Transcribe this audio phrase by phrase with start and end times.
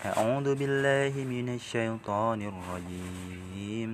[0.00, 3.90] أعوذ بالله من الشيطان الرجيم.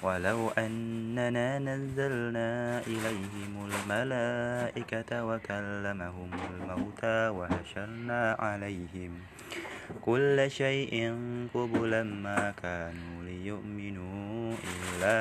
[0.00, 9.12] ولو أننا نزلنا إليهم الملائكة وكلمهم الموتى وحشرنا عليهم
[10.00, 10.94] كل شيء
[11.54, 15.20] قبلا ما كانوا ليؤمنوا إلا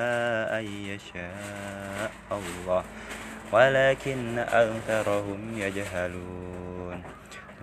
[0.59, 2.83] أن يشاء الله.
[3.51, 6.97] ولكن أكثرهم يجهلون.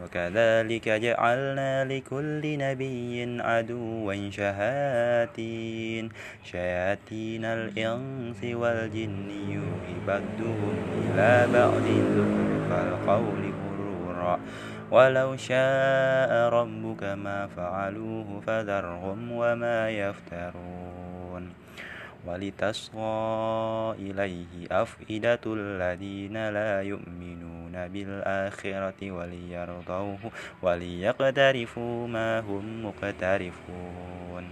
[0.03, 6.09] وكذلك جعلنا لكل نبي عدوا شهاتين.
[6.45, 11.87] شياطين الإنس والجن يوحي بعضهم إلى بعض
[12.71, 14.41] فالقول غرورا.
[14.91, 21.53] ولو شاء ربك ما فعلوه فذرهم وما يفترون.
[22.27, 27.66] ولتصغى إليه أفئدة الذين لا يؤمنون.
[27.77, 30.19] بالآخرة وليرضوه
[30.63, 34.45] وليقترفوا ما هم مقترفون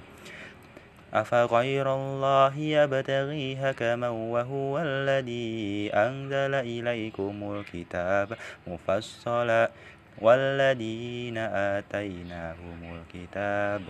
[1.14, 8.28] أفغير الله يبتغي حكما وهو الذي أنزل إليكم الكتاب
[8.66, 9.70] مفصلا
[10.18, 13.82] والذين آتيناهم الكتاب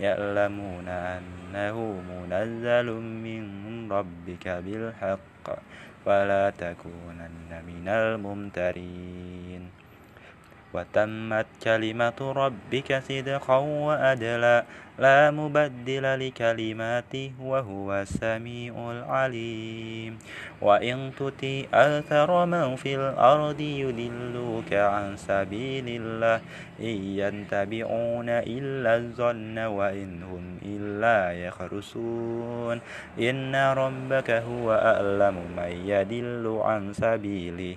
[0.00, 1.76] يعلمون أنه
[2.10, 5.46] منزل من ربك بالحق
[6.04, 9.85] فلا تكونن من الممترين.
[10.76, 14.64] وتمت كلمة ربك صدقا وأدلا
[14.96, 20.18] لا مبدل لكلماته وهو السميع العليم.
[20.60, 26.40] وإن تطيع أكثر من في الأرض يدلوك عن سبيل الله.
[26.80, 32.80] إن يتبعون إلا الظن وإن هم إلا يخرسون
[33.20, 37.76] إن ربك هو أعلم من يدل عن سبيله.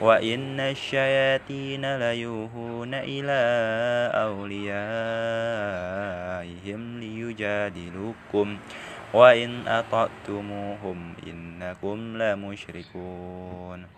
[0.00, 3.40] وإن الشياطين ليوهون إلى
[4.14, 4.80] أوليائهم
[7.00, 8.58] ليجادلوكم
[9.14, 13.97] وإن أطعتموهم إنكم لمشركون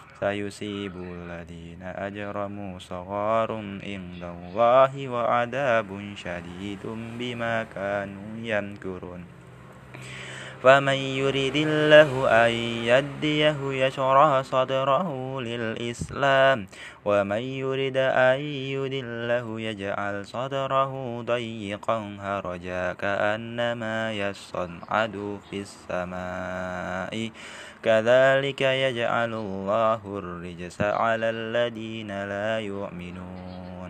[0.21, 3.51] سيصيب الذين أجرموا صغار
[3.81, 6.83] عند الله وعذاب شديد
[7.17, 9.40] بما كانوا يمكرون.
[10.63, 12.51] فمن يريد الله أن
[12.85, 16.67] يديه يشرح صدره للإسلام
[17.05, 18.39] ومن يريد أن
[18.77, 27.29] يدله يجعل صدره ضيقا هرجا كأنما يصعد في السماء.
[27.83, 33.89] كذلك يجعل الله الرجس على الذين لا يؤمنون.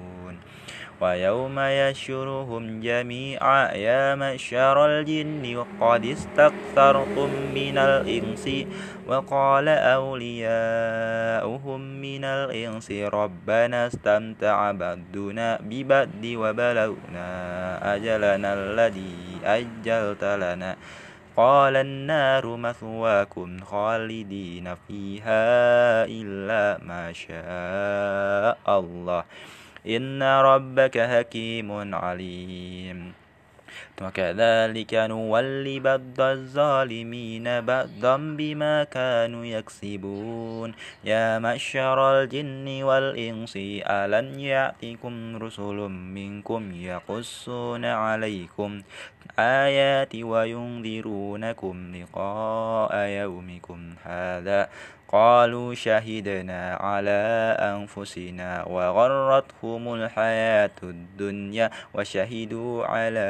[1.01, 8.49] ويوم يشرهم جميعا يا معشر الجن وقد استكثرتم من الإنس
[9.07, 9.67] وقال
[9.97, 17.29] أولياؤهم من الإنس ربنا استمتع بدنا ببد وبلغنا
[17.95, 20.75] أجلنا الذي أجلت لنا
[21.37, 25.43] قال النار مثواكم خالدين فيها
[26.05, 29.23] إلا ما شاء الله
[29.87, 33.13] إن ربك حكيم عليم
[34.01, 40.73] وكذلك نولي بعض الظالمين بعضا بما كانوا يكسبون.
[41.03, 43.53] يا معشر الجن والإنس
[43.85, 45.79] ألم يأتكم رسل
[46.17, 48.81] منكم يقصون عليكم
[49.39, 54.69] آيات وينذرونكم لقاء يومكم هذا؟
[55.11, 57.21] قالوا شهدنا على
[57.59, 63.27] أنفسنا وغرتهم الحياة الدنيا وشهدوا على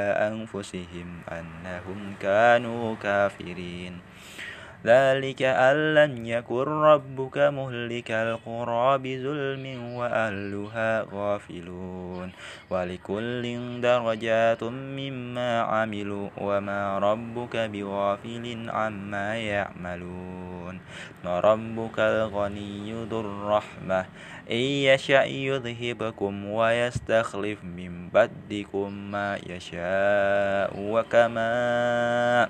[0.62, 4.00] أنفسهم أنهم كانوا كافرين.
[4.86, 12.32] ذلك أن لن يكن ربك مهلك القرى بظلم وأهلها غافلون
[12.70, 13.44] ولكل
[13.82, 20.80] درجات مما عملوا وما ربك بغافل عما يعملون
[21.26, 24.06] وربك الغني ذو الرحمة
[24.52, 32.50] إن يشأ يذهبكم ويستخلف من بدكم ما يشاء وكما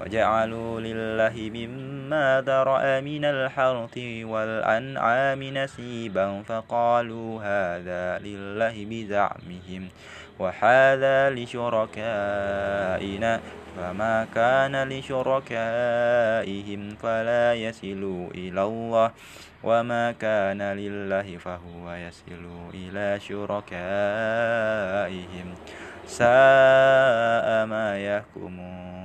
[0.00, 9.88] وجعلوا لله مما ذرأ من الحرث والأنعام نسيبا فقالوا هذا لله بزعمهم
[10.38, 12.60] وهذا لشركائنا
[13.76, 19.10] فما كان لشركائهم فلا يصل إلى الله
[19.62, 24.34] وما كان لله فهو يصل إلى شركائهم
[26.06, 28.99] ساء ما يحكمون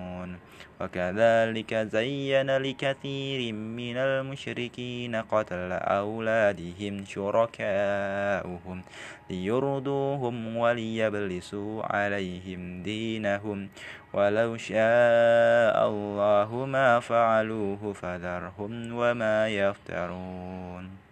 [0.81, 8.81] وكذلك زين لكثير من المشركين قتل أولادهم شركاؤهم
[9.29, 13.69] ليرضوهم وليبلسوا عليهم دينهم.
[14.13, 21.04] ولو شاء الله ما فعلوه فذرهم وما يفترون.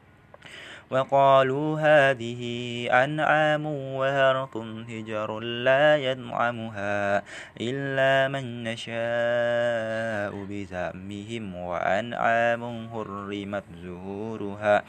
[0.93, 2.41] وقالوا هذه
[3.03, 4.57] أنعام وهرط
[4.89, 7.23] هجر لا ينعمها
[7.61, 12.63] إلا من نشاء بزعمهم وأنعام
[12.93, 14.83] هرمت زهورها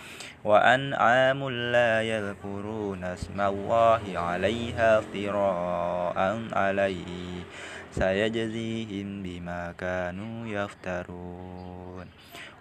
[0.45, 6.19] وأنعام لا يذكرون اسم الله عليها افتراء
[6.53, 7.49] عليه
[7.93, 12.07] سيجزيهم بما كانوا يفترون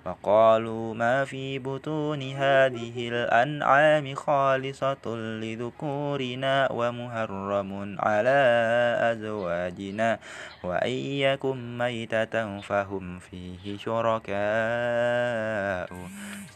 [0.06, 8.42] وقالوا ما في بطون هذه الأنعام خالصة لذكورنا ومهرم على
[9.12, 10.20] أزواجنا
[10.64, 10.98] وإن
[11.28, 14.34] يكن ميتة فهم فيه شركاء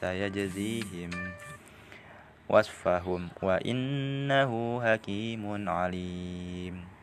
[0.01, 1.09] سيجزيهم
[2.49, 6.96] وصفهم وإنه حكيم عليم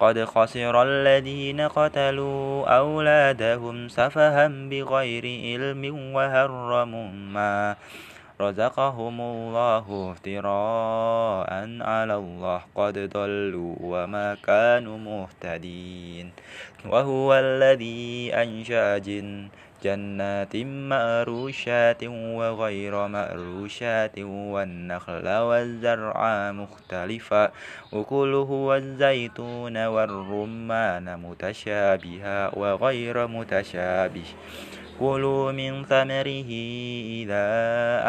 [0.00, 7.76] قد خسر الذين قتلوا أولادهم سفها بغير علم وهرموا ما
[8.40, 11.50] رزقهم الله افتراء
[11.82, 12.60] على الله.
[12.74, 16.30] قد ضلوا وما كانوا مهتدين.
[16.86, 19.48] وهو الذي أنشأ جن
[19.84, 27.52] جنات مأروشات وغير مأروشات والنخل والزرع مختلفا
[27.92, 34.28] وكله والزيتون والرمان متشابها وغير متشابه.
[34.98, 36.50] كلوا من ثمره
[37.22, 37.46] إذا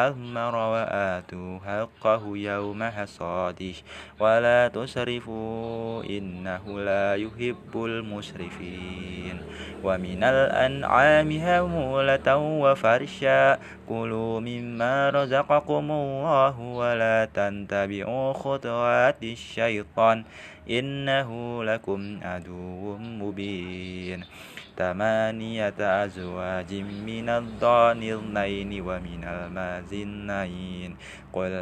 [0.10, 3.76] أثمر وآتوا حقه يوم حصاده
[4.20, 9.38] ولا تسرفوا إنه لا يحب المسرفين
[9.84, 20.24] ومن الأنعام همولة وفرشا كلوا مما رزقكم الله ولا تنتبعوا خطوات الشيطان
[20.70, 24.24] إنه لكم عدو مبين
[24.80, 26.72] ثمانية أزواج
[27.04, 30.96] من الضان اثنين ومن الماز اثنين.
[31.36, 31.54] قل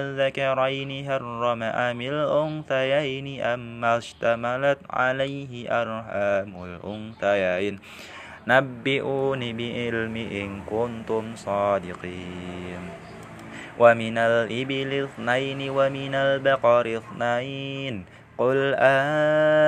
[0.00, 7.74] أذكرين هرم أم الأنثيين أما اشتملت عليه أرحام الأنثيين.
[8.48, 12.82] نبئوني بعلم إن كنتم صادقين.
[13.78, 18.04] ومن الإبل اثنين ومن البقر اثنين.
[18.40, 18.74] قل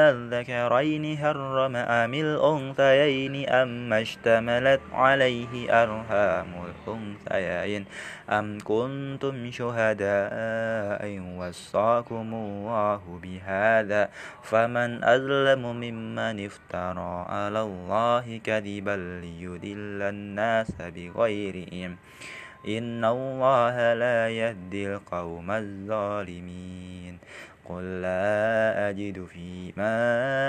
[0.09, 7.85] أذكرين هرم أم الأنثيين أم اشتملت عليه أرهام الأنثيين
[8.31, 11.05] أم كنتم شهداء
[11.37, 14.09] وصاكم الله بهذا
[14.43, 21.97] فمن أظلم ممن افترى على الله كذبا ليدل الناس بغير علم
[22.69, 27.19] إن الله لا يهدي القوم الظالمين
[27.73, 29.97] قل لا أجد فيما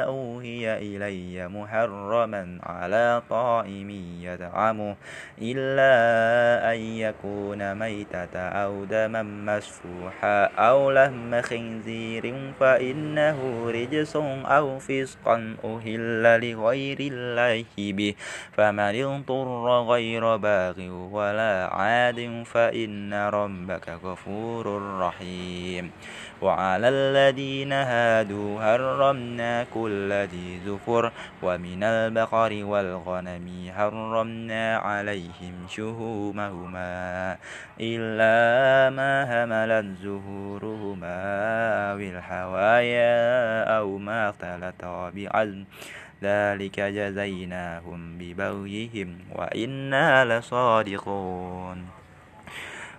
[0.03, 3.89] أوهي إلي محرما على طائم
[4.21, 4.95] يدعمه
[5.41, 5.93] إلا
[6.73, 14.15] أن يكون ميتة أو دما مسفوحا أو لهم خنزير فإنه رجس
[14.45, 18.15] أو فسقا أهل لغير الله به.
[18.51, 20.77] فمن اضطر غير باغ
[21.11, 24.65] ولا عاد فإن ربك غفور
[24.99, 25.91] رحيم.
[26.41, 31.11] وعلى الذين هادوا هرمنا كل ذي زفر
[31.43, 37.37] ومن البقر والغنم هرمنا عليهم شهومهما
[37.81, 38.35] إلا
[38.97, 41.17] ما هملت زهورهما
[41.91, 43.13] أو الحوايا
[43.77, 44.81] أو ما اختلط
[45.15, 45.63] بعزم
[46.23, 52.02] ذلك جزيناهم ببغيهم وإنا لصادقون.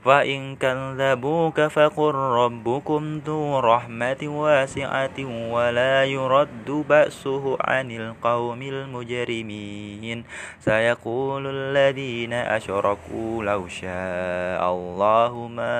[0.04, 5.18] فإن كذبوك فقل ربكم ذو رحمة واسعة
[5.50, 10.24] ولا يرد بأسه عن القوم المجرمين
[10.60, 15.76] سيقول الذين أشركوا لو شاء الله ما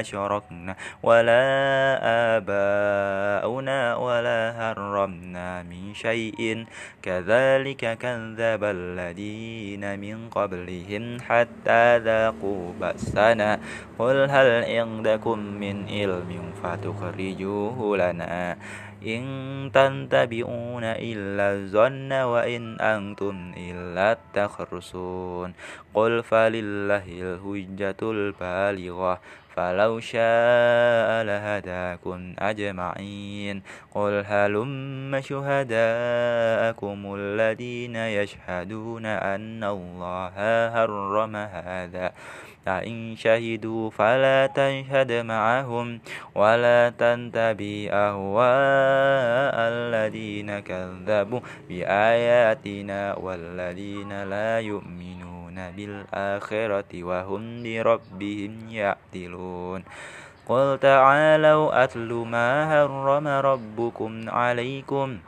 [0.00, 1.44] أشركنا ولا
[2.36, 6.64] آباؤنا ولا هرمنا من شيء
[7.02, 13.57] كذلك كذب الذين من قبلهم حتى ذاقوا بأسنا
[13.98, 16.30] قل هل عندكم من علم
[16.62, 18.56] فتخرجوه لنا
[19.06, 19.22] إن
[19.74, 25.52] تنتبعون إلا الظن وإن أنتم إلا تخرصون
[25.94, 29.20] قل فلله الحجة البالغة
[29.58, 33.62] فلو شاء لهداكم أجمعين
[33.94, 40.34] قل هلم شهداءكم الذين يشهدون أن الله
[40.74, 42.12] حرم هذا
[42.66, 46.00] فإن شهدوا فلا تشهد معهم
[46.34, 55.17] ولا تنتبي أهواء الذين كذبوا بآياتنا والذين لا يؤمنون
[55.76, 59.80] بالآخرة وهم لربهم يعدلون.
[60.48, 65.18] قل تعالوا أتل ما هرم ربكم عليكم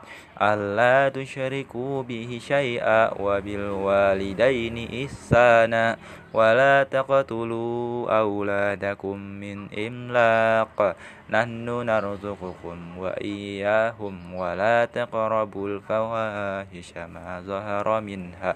[0.41, 5.97] ألا تشركوا به شيئا وبالوالدين إحسانا
[6.33, 9.57] ولا تقتلوا أولادكم من
[9.87, 10.95] إملاق.
[11.29, 18.55] نحن نرزقكم وإياهم ولا تقربوا الفواحش ما ظهر منها.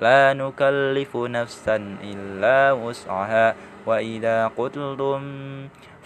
[0.00, 3.54] لا نكلف نفسا إلا وسعها.
[3.88, 5.22] وإذا قتلتم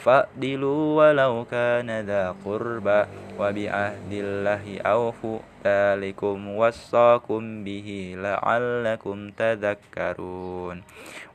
[0.02, 3.00] فأدلوا ولو كان ذا قربى
[3.38, 10.82] وبعهد الله أوفوا ذلكم وصاكم به لعلكم تذكرون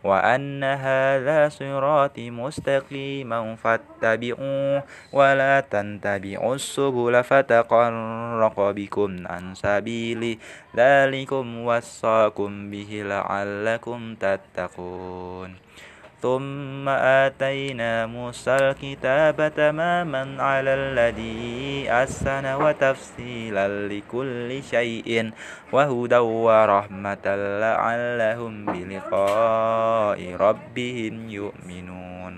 [0.03, 4.83] وأن هذا صراطي مستقيما فاتبعوه
[5.13, 10.37] ولا تنتبعوا السبل فتقرق بكم عن سبيلي
[10.75, 15.66] ذلكم وصاكم به لعلكم تتقون
[16.21, 25.31] ثم آتينا موسى الكتاب تماما على الذي أحسن وتفصيلا لكل شيء
[25.71, 27.25] وهدى ورحمة
[27.61, 32.33] لعلهم بلقاء ربهم يؤمنون.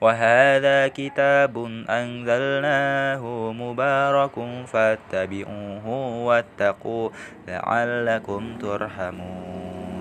[0.00, 1.54] وهذا كتاب
[1.90, 3.22] أنزلناه
[3.52, 4.36] مبارك
[4.66, 5.86] فاتبعوه
[6.26, 7.10] واتقوا
[7.48, 9.99] لعلكم ترحمون.